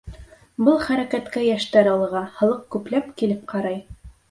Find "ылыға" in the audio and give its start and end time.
1.93-2.23